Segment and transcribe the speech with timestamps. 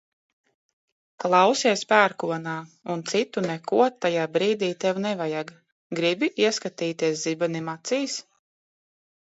[1.23, 2.55] Klausies pērkonā
[2.95, 5.55] un citu neko tajā brīdī tev nevajag.
[6.01, 8.21] Gribi ieskatīties zibenim acīs?